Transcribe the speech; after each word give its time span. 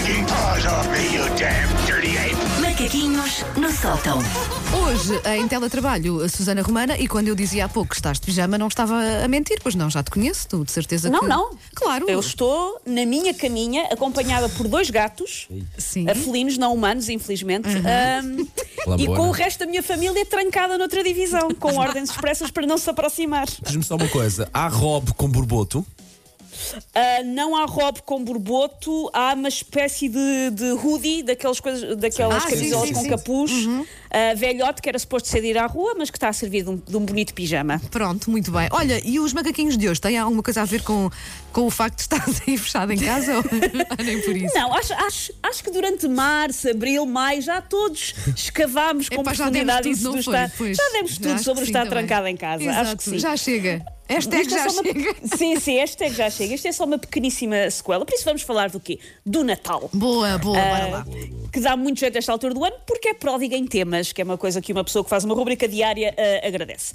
taking 0.00 0.24
paws 0.26 0.64
off 0.66 0.88
me, 0.90 1.14
you 1.14 1.24
damn 1.36 1.68
dirty 1.86 2.16
ape! 2.16 2.36
Macaquinhos 2.60 3.44
no 3.56 3.70
sótão. 3.70 4.18
Hoje, 4.86 5.20
em 5.36 5.46
teletrabalho, 5.46 6.22
a 6.22 6.28
Susana 6.28 6.62
Romana, 6.62 6.96
e 6.96 7.06
quando 7.06 7.28
eu 7.28 7.34
dizia 7.34 7.66
há 7.66 7.68
pouco 7.68 7.90
que 7.90 7.96
estás 7.96 8.18
de 8.18 8.26
pijama, 8.26 8.56
não 8.56 8.68
estava 8.68 8.94
a 9.22 9.28
mentir, 9.28 9.58
pois 9.62 9.74
não, 9.74 9.90
já 9.90 10.02
te 10.02 10.10
conheço, 10.10 10.48
tu 10.48 10.64
de 10.64 10.72
certeza 10.72 11.10
Não, 11.10 11.20
que. 11.20 11.26
não. 11.26 11.50
Claro. 11.74 12.08
Eu 12.08 12.20
estou 12.20 12.80
na 12.86 13.04
minha 13.04 13.34
caminha, 13.34 13.88
acompanhada 13.90 14.48
por 14.48 14.68
dois 14.68 14.88
gatos, 14.90 15.48
Sim. 15.76 16.08
a 16.08 16.14
felinos, 16.14 16.56
não 16.56 16.72
humanos, 16.72 17.08
infelizmente, 17.08 17.68
ahm, 17.68 18.46
e 18.98 19.06
com 19.06 19.28
o 19.28 19.32
resto 19.32 19.60
da 19.60 19.66
minha 19.66 19.82
família 19.82 20.24
trancada 20.24 20.78
noutra 20.78 21.02
divisão, 21.04 21.50
com 21.54 21.76
ordens 21.78 22.10
expressas 22.10 22.50
para 22.50 22.66
não 22.66 22.78
se 22.78 22.88
aproximar. 22.88 23.46
Diz-me 23.62 23.82
só 23.82 23.96
uma 23.96 24.08
coisa: 24.08 24.48
há 24.54 24.66
Rob 24.68 25.12
com 25.14 25.28
borboto? 25.28 25.84
Ah, 26.94 27.22
não 27.24 27.56
há 27.56 27.64
robe 27.66 28.02
com 28.02 28.22
borboto, 28.24 29.10
há 29.12 29.34
uma 29.34 29.48
espécie 29.48 30.08
de, 30.08 30.50
de 30.52 30.72
hoodie, 30.72 31.22
daquelas, 31.22 31.60
coisas, 31.60 31.96
daquelas 31.96 32.44
Ah, 32.44 32.48
sim, 32.48 32.54
camisolas 32.56 32.88
sim, 32.88 32.94
com 32.94 33.02
sim. 33.02 33.08
capuz, 33.08 33.52
ah, 34.10 34.34
velhote, 34.34 34.82
que 34.82 34.88
era 34.88 34.98
suposto 34.98 35.28
ser 35.28 35.40
de 35.40 35.48
ir 35.48 35.58
à 35.58 35.66
rua, 35.66 35.94
mas 35.96 36.10
que 36.10 36.16
está 36.16 36.28
a 36.28 36.32
servir 36.32 36.62
de 36.64 36.70
um, 36.70 36.76
de 36.76 36.96
um 36.96 37.04
bonito 37.04 37.32
pijama. 37.34 37.80
Pronto, 37.90 38.30
muito 38.30 38.50
bem. 38.50 38.68
Olha, 38.72 39.00
e 39.04 39.18
os 39.20 39.32
macaquinhos 39.32 39.76
de 39.78 39.88
hoje 39.88 40.00
têm 40.00 40.18
alguma 40.18 40.42
coisa 40.42 40.62
a 40.62 40.64
ver 40.64 40.82
com, 40.82 41.10
com 41.52 41.66
o 41.66 41.70
facto 41.70 41.96
de 41.96 42.02
estás 42.02 42.42
aí 42.46 42.56
fechado 42.58 42.92
em 42.92 42.98
casa? 42.98 43.36
ou 43.38 43.44
nem 44.04 44.20
por 44.22 44.36
isso? 44.36 44.54
Não, 44.54 44.74
acho, 44.74 44.92
acho, 44.94 45.32
acho 45.42 45.64
que 45.64 45.70
durante 45.70 46.06
março, 46.08 46.68
abril, 46.70 47.06
maio, 47.06 47.40
já 47.42 47.60
todos 47.62 48.14
escavámos 48.36 49.08
com 49.08 49.20
Epá, 49.20 49.34
já 49.34 49.48
demos 49.50 49.74
profundidade 49.74 50.02
tudo, 50.02 50.16
do 50.16 50.22
foi? 50.22 50.72
estar. 50.72 50.74
Já 50.84 50.92
demos 50.92 51.18
tudo 51.18 51.32
Acho 51.32 51.44
sobre 51.44 51.64
sim 51.64 51.70
estar 51.70 51.86
trancado 51.88 52.26
em 52.26 52.36
casa. 52.36 52.62
Exato, 52.64 52.80
Acho 52.80 52.96
que 52.96 53.02
sim. 53.04 53.18
Já 53.18 53.36
chega. 53.36 53.84
Hashtag 54.10 54.42
Isto 54.42 54.54
é 54.54 54.58
já 54.58 54.68
só 54.70 54.80
uma- 54.80 54.92
chega. 54.92 55.14
Sim, 55.36 55.60
sim, 55.60 55.76
hashtag 55.78 56.14
já 56.14 56.28
chega. 56.30 56.54
Isto 56.54 56.68
é 56.68 56.72
só 56.72 56.84
uma 56.84 56.98
pequeníssima 56.98 57.70
sequela. 57.70 58.04
Por 58.04 58.14
isso 58.14 58.24
vamos 58.24 58.42
falar 58.42 58.70
do 58.70 58.80
quê? 58.80 58.98
Do 59.24 59.44
Natal. 59.44 59.88
Boa, 59.92 60.36
boa, 60.38 60.58
bora 60.58 60.86
lá. 60.88 61.06
que 61.52 61.60
dá 61.60 61.76
muito 61.76 62.00
jeito 62.00 62.16
a 62.16 62.18
esta 62.18 62.32
altura 62.32 62.52
do 62.54 62.64
ano, 62.64 62.76
porque 62.86 63.08
é 63.08 63.14
pródiga 63.14 63.56
em 63.56 63.66
temas, 63.66 64.12
que 64.12 64.20
é 64.20 64.24
uma 64.24 64.36
coisa 64.38 64.60
que 64.60 64.72
uma 64.72 64.84
pessoa 64.84 65.02
que 65.04 65.10
faz 65.10 65.24
uma 65.24 65.34
rubrica 65.34 65.66
diária 65.68 66.12
eh, 66.16 66.46
agradece. 66.46 66.92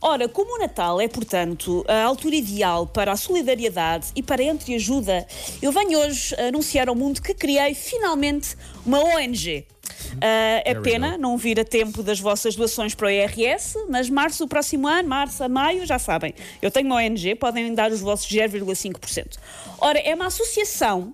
Ora, 0.00 0.28
como 0.28 0.56
o 0.56 0.58
Natal 0.58 1.00
é, 1.00 1.08
portanto, 1.08 1.84
a 1.88 2.02
altura 2.04 2.36
ideal 2.36 2.86
para 2.86 3.12
a 3.12 3.16
solidariedade 3.16 4.08
e 4.14 4.22
para 4.22 4.42
a 4.42 4.44
entreajuda, 4.44 5.26
eu 5.62 5.72
venho 5.72 5.98
hoje 5.98 6.34
anunciar 6.36 6.88
ao 6.88 6.94
mundo 6.94 7.22
que 7.22 7.32
criei 7.32 7.74
finalmente 7.74 8.56
uma 8.84 9.02
ONG. 9.02 9.66
Ah, 10.20 10.62
é 10.64 10.74
pena 10.74 11.16
não 11.18 11.36
vir 11.36 11.60
a 11.60 11.64
tempo 11.64 12.02
das 12.02 12.20
vossas 12.20 12.56
doações 12.56 12.94
para 12.94 13.06
o 13.06 13.10
IRS, 13.10 13.86
mas 13.88 14.08
março 14.08 14.44
do 14.44 14.48
próximo 14.48 14.86
ano, 14.86 15.08
março 15.08 15.42
a 15.42 15.48
maio, 15.48 15.86
já 15.86 15.98
sabem. 15.98 16.34
Eu 16.60 16.70
tenho 16.70 16.86
uma 16.86 16.96
ONG, 16.96 17.34
podem 17.34 17.74
dar 17.74 17.90
os 17.90 18.00
vossos 18.00 18.30
0,5%. 18.30 19.36
Ora, 19.78 19.98
é 19.98 20.14
uma 20.14 20.26
associação 20.26 21.12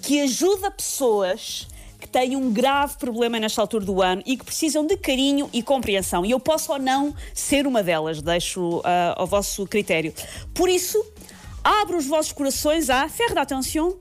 que 0.00 0.20
ajuda 0.20 0.70
pessoas 0.70 1.66
que 2.00 2.08
têm 2.08 2.34
um 2.34 2.50
grave 2.50 2.96
problema 2.96 3.38
nesta 3.38 3.60
altura 3.60 3.84
do 3.84 4.00
ano 4.00 4.22
e 4.24 4.36
que 4.36 4.44
precisam 4.44 4.86
de 4.86 4.96
carinho 4.96 5.50
e 5.52 5.62
compreensão. 5.62 6.24
E 6.24 6.30
eu 6.30 6.40
posso 6.40 6.72
ou 6.72 6.78
não 6.78 7.14
ser 7.34 7.66
uma 7.66 7.82
delas, 7.82 8.22
deixo 8.22 8.80
ah, 8.84 9.14
ao 9.18 9.26
vosso 9.26 9.66
critério. 9.66 10.14
Por 10.54 10.68
isso, 10.68 11.04
abro 11.62 11.98
os 11.98 12.06
vossos 12.06 12.32
corações 12.32 12.88
à 12.88 13.06
Ferre 13.08 13.34
d'Attention, 13.34 13.94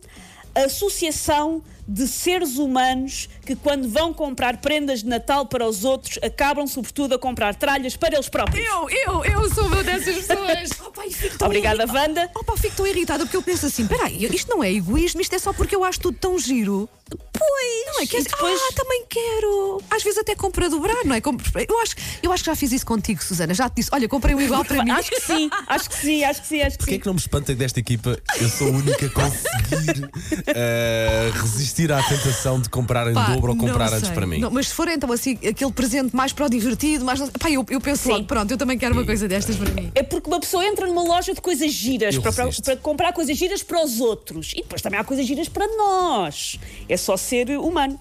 Associação 0.55 1.61
de 1.89 2.07
Seres 2.07 2.57
Humanos 2.57 3.27
que, 3.43 3.55
quando 3.55 3.89
vão 3.89 4.13
comprar 4.13 4.57
prendas 4.57 5.01
de 5.01 5.09
Natal 5.09 5.47
para 5.47 5.67
os 5.67 5.83
outros, 5.83 6.19
acabam, 6.21 6.67
sobretudo, 6.67 7.15
a 7.15 7.19
comprar 7.19 7.55
tralhas 7.55 7.97
para 7.97 8.13
eles 8.13 8.29
próprios. 8.29 8.63
Eu, 8.63 8.87
eu, 8.89 9.25
eu 9.25 9.53
sou 9.53 9.65
uma 9.65 9.83
dessas 9.83 10.27
pessoas. 10.27 10.69
Opa, 10.85 11.01
fico 11.09 11.43
Obrigada, 11.43 11.83
irritada. 11.83 12.07
Wanda. 12.07 12.31
Opa, 12.35 12.55
fico 12.57 12.75
tão 12.75 12.85
irritada 12.85 13.25
porque 13.25 13.37
eu 13.37 13.41
penso 13.41 13.65
assim: 13.65 13.87
peraí, 13.87 14.23
isto 14.25 14.49
não 14.49 14.63
é 14.63 14.71
egoísmo, 14.71 15.19
isto 15.19 15.35
é 15.35 15.39
só 15.39 15.51
porque 15.51 15.75
eu 15.75 15.83
acho 15.83 15.99
tudo 15.99 16.17
tão 16.19 16.37
giro. 16.37 16.87
Pois, 17.09 17.85
Não 17.87 18.01
é? 18.01 18.05
Quer 18.07 18.17
e 18.17 18.23
dizer, 18.23 18.29
depois... 18.29 18.59
ah, 18.61 18.73
também 18.75 19.03
quero. 19.09 19.81
Às 19.89 20.03
vezes 20.03 20.19
até 20.19 20.35
compro 20.35 20.65
a 20.65 20.69
dobrar, 20.69 21.03
não 21.05 21.15
é? 21.15 21.21
Compro- 21.21 21.45
Eu 21.67 21.79
acho, 21.81 21.95
eu 22.21 22.31
acho 22.31 22.43
que 22.43 22.49
já 22.49 22.55
fiz 22.55 22.71
isso 22.71 22.85
contigo, 22.85 23.23
Susana. 23.23 23.53
Já 23.53 23.69
te 23.69 23.77
disse, 23.77 23.89
olha, 23.93 24.07
comprei 24.07 24.35
um 24.35 24.41
igual 24.41 24.63
para 24.63 24.83
mim. 24.83 24.91
Acho 24.91 25.09
que 25.09 25.21
sim, 25.21 25.49
acho 25.67 25.89
que 25.89 25.95
sim, 25.95 26.23
acho 26.23 26.41
que 26.41 26.47
sim, 26.47 26.61
acho 26.61 26.71
que 26.71 26.77
Porquê 26.79 26.93
é 26.93 26.95
sim. 26.95 26.99
que 27.01 27.05
não 27.07 27.13
me 27.13 27.19
espanta 27.19 27.53
que 27.53 27.59
desta 27.59 27.79
equipa 27.79 28.17
eu 28.39 28.49
sou 28.49 28.67
a 28.67 28.71
única 28.71 29.05
a 29.05 29.09
conseguir 29.09 30.09
eh, 30.47 31.31
resistir 31.33 31.91
à 31.91 32.01
tentação 32.03 32.59
de 32.59 32.69
comprar 32.69 33.09
em 33.09 33.13
Pá, 33.13 33.33
dobro 33.33 33.51
ou 33.53 33.57
comprar 33.57 33.91
antes 33.93 34.07
sei. 34.07 34.15
para 34.15 34.25
mim? 34.27 34.39
Não, 34.39 34.51
mas 34.51 34.67
se 34.67 34.73
for 34.73 34.87
então 34.87 35.11
assim, 35.11 35.33
aquele 35.47 35.71
presente 35.71 36.15
mais 36.15 36.33
para 36.33 36.45
o 36.45 36.49
divertido, 36.49 37.03
mais. 37.05 37.19
Pá, 37.31 37.49
eu, 37.49 37.65
eu 37.69 37.81
penso 37.81 38.03
Sim. 38.03 38.11
logo, 38.11 38.25
pronto, 38.25 38.51
eu 38.51 38.57
também 38.57 38.77
quero 38.77 38.93
uma 38.93 39.05
coisa 39.05 39.27
destas 39.27 39.55
para 39.55 39.71
mim. 39.71 39.91
É 39.95 40.03
porque 40.03 40.27
uma 40.29 40.39
pessoa 40.39 40.65
entra 40.65 40.85
numa 40.87 41.03
loja 41.03 41.33
de 41.33 41.41
coisas 41.41 41.71
giras 41.71 42.17
para, 42.17 42.31
para- 42.31 42.49
para 42.63 42.77
comprar 42.77 43.13
coisas 43.13 43.37
giras 43.37 43.63
para 43.63 43.83
os 43.83 43.99
outros. 43.99 44.51
E 44.55 44.61
depois 44.61 44.81
também 44.81 44.99
há 44.99 45.03
coisas 45.03 45.25
giras 45.25 45.47
para 45.49 45.65
nós. 45.77 46.59
É 46.87 46.97
só 46.99 47.17
ser 47.17 47.49
humano. 47.57 47.97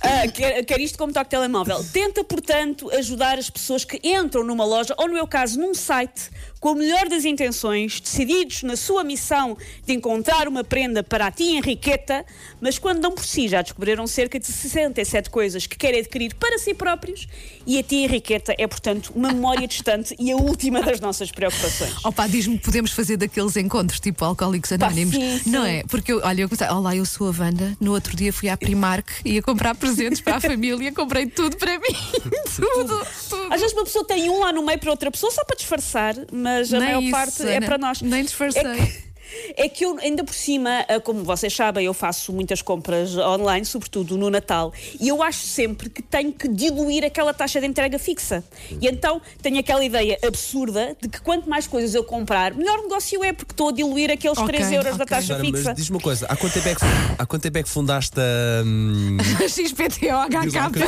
Ah, 0.02 0.28
quer, 0.32 0.64
quer 0.64 0.80
isto 0.80 0.96
como 0.98 1.12
toque 1.12 1.30
telemóvel. 1.30 1.84
Tenta, 1.92 2.24
portanto, 2.24 2.90
ajudar 2.90 3.38
as 3.38 3.48
pessoas 3.48 3.84
que 3.84 4.00
entram 4.02 4.42
numa 4.44 4.64
loja, 4.64 4.92
ou 4.98 5.06
no 5.06 5.14
meu 5.14 5.24
caso, 5.26 5.60
num 5.60 5.74
site, 5.74 6.30
com 6.58 6.70
a 6.70 6.74
melhor 6.74 7.08
das 7.08 7.24
intenções, 7.24 8.00
decididos 8.00 8.62
na 8.62 8.76
sua 8.76 9.04
missão 9.04 9.56
de 9.84 9.92
encontrar 9.92 10.48
uma 10.48 10.64
prenda 10.64 11.02
para 11.02 11.26
a 11.26 11.30
tia 11.30 11.58
Henriqueta, 11.58 12.24
mas 12.60 12.78
quando 12.78 13.00
dão 13.00 13.12
por 13.12 13.24
si 13.24 13.48
já 13.48 13.60
descobriram 13.62 14.06
cerca 14.06 14.40
de 14.40 14.46
67 14.46 15.30
coisas 15.30 15.66
que 15.66 15.76
querem 15.76 16.00
adquirir 16.00 16.34
para 16.34 16.58
si 16.58 16.74
próprios, 16.74 17.26
e 17.66 17.78
a 17.78 17.82
tia 17.82 18.04
Henriqueta 18.04 18.54
é, 18.58 18.66
portanto, 18.66 19.12
uma 19.14 19.28
memória 19.28 19.68
distante 19.68 20.16
e 20.18 20.32
a 20.32 20.36
última 20.36 20.80
das 20.94 21.00
nossas 21.00 21.30
preocupações. 21.30 21.92
Opa, 22.04 22.26
diz-me 22.26 22.58
que 22.58 22.64
podemos 22.64 22.92
fazer 22.92 23.16
daqueles 23.16 23.56
encontros 23.56 23.98
tipo 24.00 24.24
Alcoólicos 24.24 24.70
Anónimos. 24.72 25.14
sim, 25.14 25.40
sim. 25.42 25.50
Não 25.50 25.64
é? 25.64 25.82
Porque 25.88 26.12
eu, 26.12 26.20
olha, 26.22 26.42
eu 26.42 26.48
comecei, 26.48 26.68
olá, 26.68 26.94
eu 26.94 27.04
sou 27.04 27.28
a 27.28 27.34
Wanda. 27.36 27.76
No 27.80 27.92
outro 27.92 28.16
dia 28.16 28.32
fui 28.32 28.48
à 28.48 28.56
Primark 28.56 29.08
e 29.24 29.32
ia 29.34 29.42
comprar 29.42 29.74
presentes 29.74 30.20
para 30.20 30.36
a 30.36 30.40
família, 30.40 30.92
comprei 30.92 31.26
tudo 31.26 31.56
para 31.56 31.78
mim. 31.78 31.96
tudo, 32.54 33.06
tudo. 33.28 33.52
Às 33.52 33.60
vezes 33.60 33.74
uma 33.74 33.84
pessoa 33.84 34.04
tem 34.06 34.30
um 34.30 34.40
lá 34.40 34.52
no 34.52 34.64
meio 34.64 34.78
para 34.78 34.90
outra 34.90 35.10
pessoa 35.10 35.32
só 35.32 35.44
para 35.44 35.56
disfarçar, 35.56 36.14
mas 36.32 36.72
a 36.72 36.78
Nem 36.78 36.88
maior 36.88 37.02
isso, 37.02 37.10
parte 37.10 37.42
é 37.52 37.56
Ana, 37.56 37.66
para 37.66 37.78
nós. 37.78 38.00
nem 38.00 38.22
disfarcei. 38.24 38.62
É 38.62 39.13
é 39.56 39.68
que 39.68 39.84
eu, 39.84 39.98
ainda 39.98 40.24
por 40.24 40.34
cima, 40.34 40.84
ah, 40.88 41.00
como 41.00 41.22
vocês 41.24 41.54
sabem, 41.54 41.86
eu 41.86 41.94
faço 41.94 42.32
muitas 42.32 42.62
compras 42.62 43.16
online, 43.16 43.64
sobretudo 43.64 44.16
no 44.16 44.30
Natal, 44.30 44.72
e 45.00 45.08
eu 45.08 45.22
acho 45.22 45.40
sempre 45.46 45.88
que 45.90 46.02
tenho 46.02 46.32
que 46.32 46.48
diluir 46.48 47.04
aquela 47.04 47.32
taxa 47.34 47.60
de 47.60 47.66
entrega 47.66 47.98
fixa. 47.98 48.42
E 48.80 48.86
então 48.86 49.20
tenho 49.42 49.58
aquela 49.58 49.84
ideia 49.84 50.18
absurda 50.26 50.96
de 51.00 51.08
que 51.08 51.20
quanto 51.20 51.48
mais 51.48 51.66
coisas 51.66 51.94
eu 51.94 52.04
comprar, 52.04 52.54
melhor 52.54 52.78
negócio 52.82 53.22
é, 53.24 53.32
porque 53.32 53.52
estou 53.52 53.68
a 53.68 53.72
diluir 53.72 54.10
aqueles 54.10 54.38
Ok, 54.38 54.54
3 54.54 54.72
euros 54.72 54.96
da 54.96 55.04
ok. 55.04 55.06
taxa 55.06 55.34
Susana, 55.34 55.44
fixa. 55.44 55.62
mas 55.70 55.76
diz-me 55.76 55.96
uma 55.96 56.02
coisa: 56.02 56.26
há 56.28 56.36
quanto 56.36 56.52
tempo 56.54 56.68
é 56.68 56.74
que, 56.74 56.80
há 57.18 57.26
quanto 57.26 57.42
tempo 57.42 57.58
é 57.58 57.62
que 57.62 57.68
fundaste 57.68 58.18
a. 58.20 58.62
hum, 58.64 59.16
XPTO, 59.48 60.30
quanto 60.30 60.50
HK. 60.50 60.82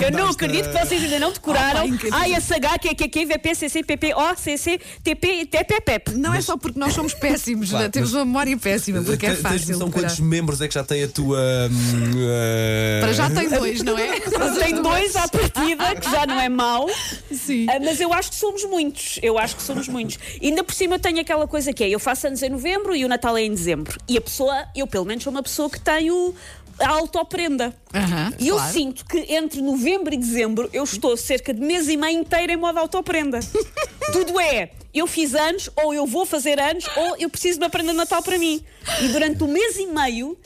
é 0.00 0.04
é 0.04 0.06
Eu 0.06 0.10
não 0.12 0.28
acredito 0.28 0.70
que 0.70 0.78
vocês 0.78 1.02
ainda 1.02 1.18
não 1.18 1.32
decoraram 1.32 1.86
incrível. 1.86 2.18
ASH, 2.18 2.78
QQQ, 2.80 3.26
VP, 3.26 3.54
CC, 3.54 3.82
PP, 3.82 4.14
O, 4.14 4.34
CC, 4.36 4.80
TP, 5.02 5.46
TPPEP. 5.46 6.12
Não 6.16 6.34
é 6.34 6.40
só 6.40 6.56
porque 6.56 6.78
nós 6.82 6.94
somos 6.94 7.14
péssimos, 7.14 7.70
Claro, 7.70 7.84
né? 7.84 7.90
temos 7.90 8.12
uma 8.12 8.24
memória 8.24 8.56
péssima, 8.56 9.02
porque 9.02 9.26
é 9.26 9.34
fácil. 9.36 9.78
decorar. 9.78 9.90
quantos 9.92 10.20
membros 10.20 10.60
é 10.60 10.68
que 10.68 10.74
já 10.74 10.82
tem 10.84 11.04
a 11.04 11.08
tua. 11.08 11.38
eh, 11.40 13.00
Para 13.00 13.12
já 13.12 13.30
tem 13.30 13.48
dois, 13.50 13.82
não 13.82 13.96
é? 13.98 14.20
Tem 14.62 14.74
dois 14.80 15.16
à 15.16 15.28
partida, 15.28 15.94
que 15.96 16.10
já 16.10 16.26
não 16.26 16.40
é 16.40 16.48
mau. 16.48 16.88
Sim. 17.32 17.66
Ah, 17.68 17.78
Mas 17.80 18.00
eu 18.00 18.12
acho 18.12 18.30
que 18.30 18.36
somos 18.36 18.64
muitos. 18.64 19.18
Eu 19.22 19.38
acho 19.38 19.56
que 19.56 19.62
somos 19.62 19.88
muitos. 19.88 20.18
E 20.40 20.48
ainda 20.48 20.62
por 20.64 20.74
cima 20.74 20.96
eu 20.96 20.98
tenho 20.98 21.20
aquela 21.20 21.46
coisa 21.48 21.72
que 21.72 21.82
é: 21.84 21.88
eu 21.88 21.98
faço 22.00 22.26
anos 22.26 22.42
em 22.42 22.50
novembro 22.50 22.94
e 22.94 23.04
o 23.04 23.08
Natal 23.08 23.36
é 23.36 23.42
em 23.42 23.50
dezembro. 23.54 23.98
E 24.08 24.16
a 24.16 24.20
pessoa, 24.20 24.64
eu 24.74 24.86
pelo 24.86 25.04
menos 25.04 25.24
sou 25.24 25.30
uma 25.32 25.42
pessoa 25.42 25.68
que 25.70 25.80
tenho 25.80 26.34
a 26.80 26.88
autoprenda. 26.88 27.74
Aham, 27.94 28.32
e 28.38 28.48
eu 28.48 28.56
claro. 28.56 28.72
sinto 28.72 29.04
que 29.04 29.18
entre 29.34 29.60
novembro 29.60 30.12
e 30.14 30.16
dezembro 30.16 30.68
eu 30.72 30.84
estou 30.84 31.16
cerca 31.16 31.52
de 31.52 31.60
mês 31.60 31.88
e 31.88 31.96
meio 31.96 32.18
inteiro 32.20 32.52
em 32.52 32.56
modo 32.56 32.78
autoprenda. 32.78 33.40
Tudo 34.12 34.38
é. 34.40 34.70
Eu 34.94 35.06
fiz 35.06 35.34
anos, 35.34 35.70
ou 35.76 35.94
eu 35.94 36.06
vou 36.06 36.26
fazer 36.26 36.60
anos, 36.60 36.86
ou 36.96 37.16
eu 37.16 37.30
preciso 37.30 37.58
de 37.58 37.64
uma 37.64 37.70
prenda 37.70 37.92
de 37.92 37.96
Natal 37.96 38.22
para 38.22 38.38
mim. 38.38 38.64
E 39.02 39.08
durante 39.08 39.42
o 39.42 39.48
mês 39.48 39.76
e 39.76 39.86
meio, 39.86 40.38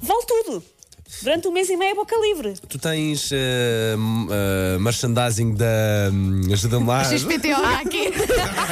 vale 0.00 0.24
tudo. 0.26 0.64
Durante 1.22 1.48
um 1.48 1.52
mês 1.52 1.68
e 1.68 1.76
meio 1.76 1.92
é 1.92 1.94
boca 1.94 2.16
livre. 2.20 2.54
Tu 2.68 2.78
tens 2.78 3.30
m- 3.32 4.28
eh, 4.30 4.78
merchandising 4.78 5.54
da 5.54 5.66
hum, 6.12 6.40
Ajuda-me 6.52 6.86
lá. 6.86 7.04
XPTO 7.04 7.54
aqui. 7.82 8.10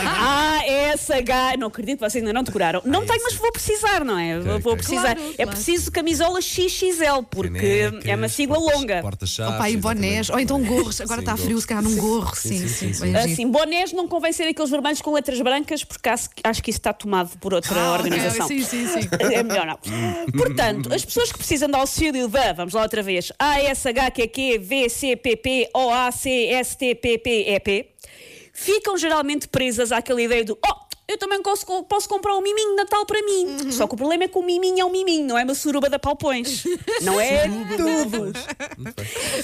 Ah, 0.06 0.60
SH. 0.96 1.58
Não 1.58 1.68
acredito, 1.68 2.00
vocês 2.00 2.16
ainda 2.22 2.32
não 2.32 2.42
decoraram. 2.42 2.80
Não 2.84 3.04
tenho, 3.04 3.22
mas 3.22 3.34
vou 3.34 3.52
precisar, 3.52 4.04
não 4.04 4.18
é? 4.18 4.38
Vou- 4.38 4.76
precisar. 4.76 5.14
Claro, 5.16 5.30
é 5.32 5.34
claro. 5.36 5.50
preciso 5.50 5.90
camisola 5.92 6.40
XXL, 6.40 7.22
porque 7.30 7.90
é 8.04 8.14
uma 8.14 8.28
sigla 8.28 8.58
longa. 8.58 9.02
Porta-chaves. 9.02 9.54
Opa, 9.54 9.68
e 9.70 9.76
bonés, 9.76 10.30
ou 10.30 10.38
então 10.38 10.62
gorros. 10.62 11.00
Agora 11.00 11.20
Sim, 11.20 11.24
está 11.24 11.36
frio, 11.36 11.48
gorros. 11.48 11.62
se 11.62 11.66
calhar 11.68 11.82
num 11.82 11.96
gorro. 11.96 12.36
Sim, 12.36 12.58
sim. 12.60 12.68
sim, 12.68 12.92
sim. 12.92 13.06
giro. 13.06 13.18
Assim, 13.18 13.50
bonés 13.50 13.92
não 13.92 14.06
convém 14.08 14.32
ser 14.32 14.44
aqueles 14.44 14.70
vermelhos 14.70 15.00
com 15.02 15.12
letras 15.12 15.40
brancas, 15.40 15.84
porque 15.84 16.08
acho, 16.08 16.28
acho 16.44 16.62
que 16.62 16.70
isso 16.70 16.78
está 16.78 16.92
tomado 16.92 17.36
por 17.38 17.52
outra 17.54 17.74
Ah, 17.78 17.94
ok, 17.94 18.04
organização. 18.04 18.46
Sim, 18.48 18.62
sim, 18.62 18.86
sim. 18.86 19.08
É 19.32 19.42
melhor 19.42 19.66
não. 19.66 19.78
Portanto, 20.36 20.92
as 20.92 21.04
pessoas 21.04 21.30
que 21.32 21.38
precisam 21.38 21.68
de 21.68 21.76
auxílio 21.76 22.27
da, 22.28 22.52
vamos 22.52 22.74
lá 22.74 22.82
outra 22.82 23.02
vez, 23.02 23.32
ASHQQ, 23.38 24.58
VCPP, 24.58 25.70
OACSTPP, 25.74 27.44
EP, 27.48 27.97
ficam 28.60 28.96
geralmente 28.98 29.46
presas 29.48 29.92
àquela 29.92 30.20
ideia 30.20 30.44
do 30.44 30.58
oh, 30.66 30.88
eu 31.06 31.16
também 31.16 31.40
posso, 31.42 31.64
posso 31.84 32.06
comprar 32.06 32.36
um 32.36 32.42
miminho 32.42 32.70
de 32.70 32.76
Natal 32.76 33.06
para 33.06 33.22
mim. 33.22 33.72
Só 33.72 33.86
que 33.86 33.94
o 33.94 33.96
problema 33.96 34.24
é 34.24 34.28
que 34.28 34.36
o 34.36 34.42
miminho 34.42 34.80
é 34.80 34.84
um 34.84 34.90
miminho, 34.90 35.26
não 35.26 35.38
é 35.38 35.44
uma 35.44 35.54
suruba 35.54 35.88
da 35.88 35.98
Palpões. 35.98 36.64
Não 37.00 37.18
é 37.18 37.48
tudo. 37.76 38.32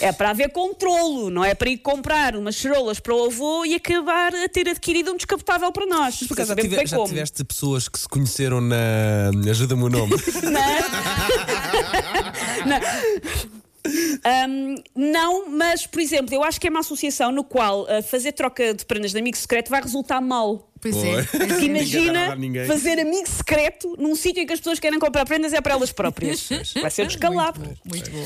É 0.00 0.12
para 0.12 0.30
haver 0.30 0.50
controlo, 0.50 1.30
não 1.30 1.44
é 1.44 1.54
para 1.54 1.70
ir 1.70 1.78
comprar 1.78 2.34
umas 2.36 2.56
cerolas 2.56 2.98
para 2.98 3.14
o 3.14 3.26
avô 3.26 3.64
e 3.64 3.74
acabar 3.76 4.34
a 4.34 4.48
ter 4.48 4.68
adquirido 4.68 5.12
um 5.12 5.16
descapotável 5.16 5.70
para 5.72 5.86
nós. 5.86 6.18
Por 6.24 6.34
acaso 6.34 6.48
já, 6.48 6.56
tive- 6.56 6.86
já 6.86 6.96
como. 6.96 7.08
tiveste 7.08 7.44
pessoas 7.44 7.88
que 7.88 7.98
se 7.98 8.08
conheceram 8.08 8.60
na 8.60 9.30
Ajuda-me 9.48 9.84
o 9.84 9.88
nome? 9.88 10.14
Um, 13.86 14.76
não, 14.94 15.50
mas, 15.50 15.86
por 15.86 16.00
exemplo, 16.00 16.34
eu 16.34 16.42
acho 16.42 16.58
que 16.60 16.66
é 16.66 16.70
uma 16.70 16.80
associação 16.80 17.30
no 17.30 17.44
qual 17.44 17.82
uh, 17.82 18.02
fazer 18.02 18.32
troca 18.32 18.72
de 18.72 18.84
prendas 18.84 19.12
de 19.12 19.18
amigo 19.18 19.36
secreto 19.36 19.68
vai 19.70 19.82
resultar 19.82 20.20
mal. 20.20 20.72
Pois 20.84 20.96
Oi. 20.96 21.08
é. 21.08 21.22
Porque 21.22 21.64
imagina 21.64 22.36
ninguém. 22.36 22.66
fazer 22.66 23.00
amigo 23.00 23.26
secreto 23.26 23.96
num 23.98 24.14
sítio 24.14 24.42
em 24.42 24.46
que 24.46 24.52
as 24.52 24.60
pessoas 24.60 24.78
querem 24.78 24.98
comprar 24.98 25.24
prendas 25.24 25.54
é 25.54 25.60
para 25.62 25.72
elas 25.72 25.90
próprias. 25.90 26.46
Vai 26.78 26.90
ser 26.90 27.04
um 27.04 27.06
descalabro. 27.06 27.74
Muito 27.86 28.10
bom. 28.10 28.22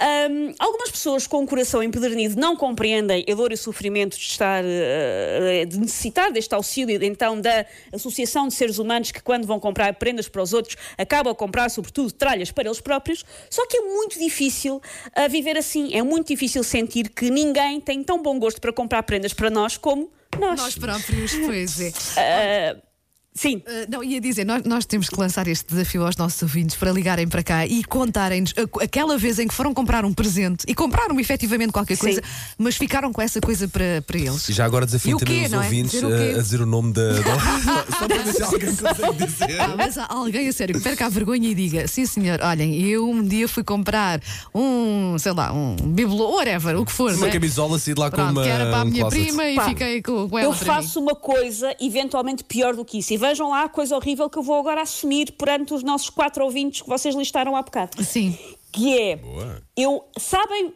Um, 0.00 0.54
algumas 0.58 0.90
pessoas 0.90 1.26
com 1.26 1.42
o 1.42 1.46
coração 1.46 1.82
empedernido 1.82 2.40
não 2.40 2.56
compreendem 2.56 3.26
a 3.30 3.34
dor 3.34 3.50
e 3.50 3.56
o 3.56 3.58
sofrimento 3.58 4.16
de 4.16 4.22
estar 4.22 4.64
uh, 4.64 5.66
de 5.66 5.78
necessitar 5.78 6.32
deste 6.32 6.54
auxílio 6.54 7.02
então 7.04 7.38
da 7.38 7.66
associação 7.92 8.48
de 8.48 8.54
seres 8.54 8.78
humanos 8.78 9.10
que 9.10 9.20
quando 9.20 9.44
vão 9.44 9.58
comprar 9.58 9.92
prendas 9.94 10.28
para 10.28 10.40
os 10.40 10.52
outros 10.52 10.76
acabam 10.96 11.32
a 11.32 11.34
comprar 11.34 11.68
sobretudo 11.68 12.12
tralhas 12.12 12.52
para 12.52 12.68
eles 12.68 12.80
próprios 12.80 13.24
só 13.50 13.66
que 13.66 13.76
é 13.76 13.80
muito 13.80 14.20
difícil 14.20 14.76
uh, 14.76 15.28
viver 15.28 15.58
assim 15.58 15.92
é 15.92 16.02
muito 16.02 16.28
difícil 16.28 16.62
sentir 16.62 17.08
que 17.08 17.28
ninguém 17.28 17.80
tem 17.80 18.04
tão 18.04 18.22
bom 18.22 18.38
gosto 18.38 18.60
para 18.60 18.72
comprar 18.72 19.02
prendas 19.02 19.32
para 19.32 19.50
nós 19.50 19.76
como 19.76 20.08
nós, 20.38 20.60
Nós 20.60 20.78
próprios, 20.78 21.32
pois 21.34 21.80
é. 22.16 22.76
sim 23.38 23.58
Uh, 23.68 23.86
não, 23.90 24.02
ia 24.04 24.20
dizer, 24.20 24.44
nós, 24.44 24.62
nós 24.64 24.84
temos 24.86 25.08
que 25.08 25.18
lançar 25.18 25.46
este 25.48 25.66
desafio 25.74 26.04
aos 26.04 26.16
nossos 26.16 26.40
ouvintes 26.42 26.76
para 26.76 26.90
ligarem 26.92 27.26
para 27.28 27.42
cá 27.42 27.66
e 27.66 27.82
contarem-nos 27.84 28.54
aquela 28.80 29.18
vez 29.18 29.38
em 29.38 29.46
que 29.48 29.52
foram 29.54 29.74
comprar 29.74 30.04
um 30.04 30.12
presente 30.14 30.64
e 30.66 30.74
compraram 30.74 31.18
efetivamente 31.20 31.72
qualquer 31.72 31.96
Sim. 31.96 32.00
coisa, 32.00 32.22
mas 32.56 32.76
ficaram 32.76 33.12
com 33.12 33.20
essa 33.20 33.40
coisa 33.40 33.68
para, 33.68 34.02
para 34.06 34.16
eles. 34.18 34.48
E 34.48 34.52
já 34.52 34.64
agora 34.64 34.86
desafio 34.86 35.18
também 35.18 35.40
quê, 35.40 35.44
os 35.46 35.52
não 35.52 35.60
é? 35.62 35.64
ouvintes 35.64 35.90
Dizer 35.92 36.06
o 36.06 36.14
a, 36.14 36.18
quê? 36.18 36.34
a 36.38 36.42
dizer 36.42 36.60
o 36.62 36.66
nome 36.66 36.92
da. 36.92 37.02
Só 37.98 38.06
para 38.08 38.22
ver 38.22 38.32
se 38.32 38.42
alguém 38.42 38.76
consegue 38.76 39.26
dizer. 39.26 39.60
Ah, 39.60 39.74
mas 39.76 39.98
há 39.98 40.06
alguém 40.08 40.48
a 40.48 40.52
sério 40.52 40.74
que 40.76 40.80
perca 40.82 41.06
a 41.06 41.08
vergonha 41.08 41.48
e 41.48 41.54
diga: 41.54 41.86
sim, 41.88 42.06
senhor, 42.06 42.40
olhem, 42.42 42.80
eu 42.82 43.08
um 43.08 43.22
dia 43.22 43.48
fui 43.48 43.64
comprar 43.64 44.20
um, 44.54 45.16
sei 45.18 45.32
lá, 45.32 45.52
um 45.52 45.76
bibelô, 45.76 46.36
whatever, 46.36 46.78
o 46.78 46.84
que 46.86 46.92
for. 46.92 47.12
Uma 47.12 47.26
né? 47.26 47.32
camisola 47.32 47.78
sair 47.78 47.98
lá 47.98 48.10
com 48.10 48.16
Pronto, 48.16 48.30
uma. 48.32 48.42
que 48.42 48.48
era 48.48 48.66
para 48.66 48.78
a 48.80 48.82
um 48.82 48.86
minha 48.86 49.00
closet. 49.02 49.22
prima 49.24 49.44
e 49.48 49.56
Pá, 49.56 49.64
fiquei 49.68 50.02
com, 50.02 50.28
com 50.28 50.38
ela. 50.38 50.48
Eu 50.48 50.54
para 50.56 50.60
mim. 50.60 50.82
faço 50.82 51.00
uma 51.00 51.14
coisa 51.14 51.74
eventualmente 51.80 52.44
pior 52.44 52.74
do 52.74 52.84
que 52.84 52.98
isso. 52.98 53.12
Vejam 53.28 53.50
lá 53.50 53.64
a 53.64 53.68
coisa 53.68 53.94
horrível 53.94 54.30
que 54.30 54.38
eu 54.38 54.42
vou 54.42 54.58
agora 54.58 54.80
assumir 54.80 55.32
perante 55.32 55.74
os 55.74 55.82
nossos 55.82 56.08
quatro 56.08 56.42
ouvintes 56.42 56.80
que 56.80 56.88
vocês 56.88 57.14
listaram 57.14 57.54
há 57.54 57.60
bocado. 57.60 58.02
Sim. 58.02 58.38
Que 58.72 58.98
é, 58.98 59.16
Boa. 59.16 59.62
eu, 59.76 60.02
sabem 60.18 60.72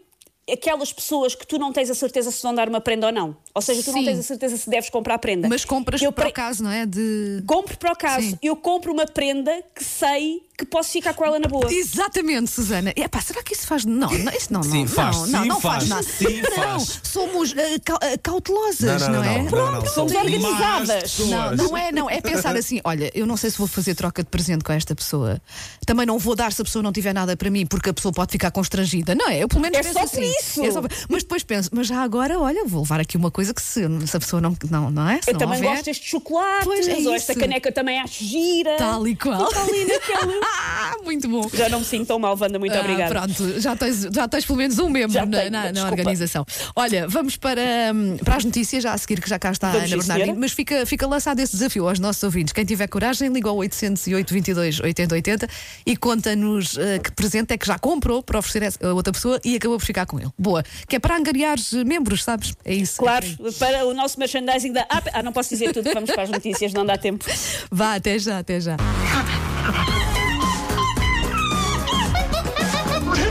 aquelas 0.50 0.92
pessoas 0.92 1.34
que 1.34 1.46
tu 1.46 1.58
não 1.58 1.72
tens 1.72 1.88
a 1.90 1.94
certeza 1.94 2.30
se 2.30 2.42
vão 2.42 2.54
dar 2.54 2.68
uma 2.68 2.80
prenda 2.80 3.06
ou 3.06 3.12
não? 3.12 3.36
Ou 3.54 3.62
seja, 3.62 3.82
tu 3.82 3.92
não 3.92 4.00
Sim. 4.00 4.06
tens 4.06 4.18
a 4.18 4.22
certeza 4.22 4.56
se 4.56 4.68
deves 4.68 4.90
comprar 4.90 5.14
a 5.14 5.18
prenda. 5.18 5.48
Mas 5.48 5.64
compras 5.64 6.00
eu 6.02 6.10
para 6.12 6.24
pre- 6.24 6.30
o 6.30 6.34
caso, 6.34 6.62
não 6.62 6.70
é? 6.70 6.84
De. 6.86 7.42
Compro 7.46 7.76
para 7.76 7.92
o 7.92 7.96
caso. 7.96 8.30
Sim. 8.30 8.38
Eu 8.42 8.56
compro 8.56 8.92
uma 8.92 9.06
prenda 9.06 9.62
que 9.74 9.84
sei 9.84 10.42
que 10.58 10.66
posso 10.66 10.90
ficar 10.90 11.14
com 11.14 11.24
ela 11.24 11.38
na 11.38 11.48
boa. 11.48 11.72
Exatamente, 11.72 12.50
Susana. 12.50 12.92
Epá, 12.94 13.20
será 13.20 13.42
que 13.42 13.52
isso 13.54 13.66
faz. 13.66 13.84
Não, 13.84 14.08
não 14.10 14.32
isso 14.32 14.52
não, 14.52 14.62
Sim, 14.62 14.80
não, 14.82 14.88
faz, 14.88 15.16
não, 15.16 15.26
não, 15.26 15.42
sim, 15.42 15.48
não 15.48 15.60
faz, 15.60 15.74
faz, 15.76 15.88
nada. 15.88 16.02
sim, 16.02 16.42
não, 16.42 16.50
faz. 16.52 17.00
somos 17.04 17.54
ah, 17.56 18.18
cautelosas, 18.22 19.08
não, 19.08 19.24
é? 19.24 19.42
não, 19.42 19.72
não, 19.72 19.86
somos 19.86 20.12
são 20.12 20.20
organizadas. 20.20 20.88
más 20.88 21.02
pessoas. 21.02 21.30
Não, 21.30 21.68
não 21.68 21.76
é, 21.76 21.92
não. 21.92 22.10
É 22.10 22.20
pensar 22.20 22.54
assim: 22.56 22.80
olha, 22.84 23.10
eu 23.14 23.26
não 23.26 23.36
sei 23.36 23.50
se 23.50 23.58
vou 23.58 23.66
fazer 23.66 23.94
troca 23.94 24.22
de 24.22 24.28
presente 24.28 24.62
com 24.64 24.72
esta 24.72 24.94
pessoa. 24.94 25.40
Também 25.86 26.06
não 26.06 26.18
vou 26.18 26.34
dar 26.36 26.52
se 26.52 26.60
a 26.60 26.64
pessoa 26.64 26.82
não 26.82 26.92
tiver 26.92 27.12
nada 27.12 27.36
para 27.36 27.50
mim, 27.50 27.66
porque 27.66 27.90
a 27.90 27.94
pessoa 27.94 28.12
pode 28.12 28.30
ficar 28.32 28.50
constrangida. 28.50 29.14
Não 29.14 29.28
é? 29.28 29.42
Eu 29.42 29.48
pelo 29.48 29.60
menos 29.62 29.78
É 29.78 29.82
penso 29.82 29.94
só 29.94 30.04
assim. 30.04 30.31
Isso. 30.40 30.64
É 30.64 30.70
só 30.70 30.82
Mas 31.08 31.22
depois 31.22 31.42
penso, 31.42 31.70
mas 31.72 31.86
já 31.86 32.00
agora, 32.02 32.38
olha, 32.38 32.64
vou 32.64 32.82
levar 32.82 33.00
aqui 33.00 33.16
uma 33.16 33.30
coisa 33.30 33.52
que 33.54 33.62
se, 33.62 33.82
se 34.06 34.16
a 34.16 34.20
pessoa 34.20 34.40
não, 34.40 34.56
não, 34.70 34.90
não 34.90 35.08
é? 35.08 35.20
Se 35.22 35.30
Eu 35.30 35.34
não 35.34 35.40
também 35.40 35.56
houver, 35.58 35.70
gosto 35.70 35.84
destes 35.86 36.08
chocolates, 36.08 36.64
Pois, 36.64 36.88
é 36.88 36.94
ou 37.08 37.14
esta 37.14 37.34
caneca 37.34 37.70
também 37.72 38.00
acho 38.00 38.24
gira. 38.24 38.76
Tal 38.76 39.06
e 39.06 39.14
qual. 39.16 39.42
Ali 39.54 39.86
Ah, 40.44 40.96
muito 41.04 41.28
bom. 41.28 41.48
Já 41.52 41.68
não 41.68 41.80
me 41.80 41.84
sinto 41.84 42.06
tão 42.06 42.18
mal, 42.18 42.36
Wanda, 42.40 42.58
muito 42.58 42.74
Ah, 42.76 42.80
obrigada. 42.80 43.14
Pronto, 43.14 43.60
já 43.60 43.76
tens, 43.76 44.02
já 44.12 44.28
tens 44.28 44.44
pelo 44.44 44.58
menos 44.58 44.78
um 44.78 44.88
membro 44.88 45.24
na, 45.26 45.38
tenho, 45.38 45.50
na- 45.50 45.72
na 45.72 45.84
organização. 45.84 46.44
Olha, 46.74 47.08
vamos 47.08 47.36
para, 47.36 47.60
hum, 47.94 48.16
para 48.24 48.36
as 48.36 48.44
notícias, 48.44 48.82
já 48.82 48.92
a 48.92 48.98
seguir, 48.98 49.20
que 49.20 49.28
já 49.28 49.38
cá 49.38 49.50
está 49.52 49.68
a 49.68 49.72
Vamos, 49.72 49.92
Ana 49.92 50.02
sim, 50.02 50.08
Bernardino, 50.08 50.40
mas 50.40 50.52
fica, 50.52 50.84
fica 50.86 51.06
lançado 51.06 51.40
esse 51.40 51.52
desafio 51.52 51.88
aos 51.88 51.98
nossos 51.98 52.22
ouvintes. 52.22 52.52
Quem 52.52 52.64
tiver 52.64 52.86
coragem, 52.88 53.28
liga 53.32 53.48
ao 53.48 53.56
808 53.56 54.32
22 54.32 54.80
80 54.80 55.14
80 55.14 55.48
e 55.86 55.96
conta-nos 55.96 56.76
eh, 56.78 56.98
que 56.98 57.10
presente 57.12 57.52
é 57.52 57.58
que 57.58 57.66
já 57.66 57.78
comprou 57.78 58.22
para 58.22 58.38
oferecer 58.38 58.72
a 58.84 58.92
outra 58.92 59.12
pessoa 59.12 59.40
e 59.44 59.56
acabou 59.56 59.78
por 59.78 59.84
ficar 59.84 60.06
com 60.06 60.18
ele. 60.18 60.21
Boa, 60.38 60.62
que 60.88 60.96
é 60.96 60.98
para 60.98 61.16
angariar 61.16 61.56
membros, 61.84 62.24
sabes? 62.24 62.54
É 62.64 62.74
isso. 62.74 62.98
Claro, 62.98 63.26
para 63.58 63.86
o 63.86 63.94
nosso 63.94 64.18
merchandising 64.18 64.72
da 64.72 64.86
app. 64.88 65.10
Ah, 65.12 65.22
não 65.22 65.32
posso 65.32 65.50
dizer 65.50 65.72
tudo, 65.72 65.92
vamos 65.92 66.10
para 66.10 66.22
as 66.22 66.30
notícias, 66.30 66.72
não 66.72 66.84
dá 66.84 66.96
tempo. 66.98 67.24
Vá, 67.70 67.94
até 67.94 68.18
já, 68.18 68.38
até 68.38 68.60
já. 68.60 68.76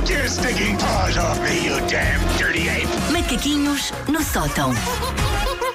Take 0.01 0.13
your 0.13 0.27
stinking 0.27 0.77
paws 0.77 1.17
off 1.17 1.39
me, 1.41 1.65
you 1.65 1.79
damn 1.87 2.19
dirty 2.37 2.67
ape! 2.67 2.87
Macaquinhos 3.13 3.91
no 4.07 4.21
sótão. 4.23 4.71